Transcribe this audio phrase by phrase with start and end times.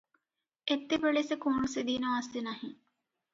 [0.75, 2.73] ଏତେବେଳେ ସେ କୌଣସି ଦିନ ଆସେ ନାହିଁ।